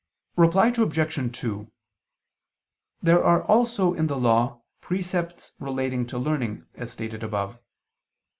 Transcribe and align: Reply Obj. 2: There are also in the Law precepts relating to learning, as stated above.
Reply 0.35 0.73
Obj. 0.75 1.37
2: 1.41 1.71
There 3.03 3.23
are 3.23 3.43
also 3.43 3.93
in 3.93 4.07
the 4.07 4.17
Law 4.17 4.63
precepts 4.81 5.51
relating 5.59 6.07
to 6.07 6.17
learning, 6.17 6.65
as 6.73 6.89
stated 6.89 7.21
above. 7.21 7.59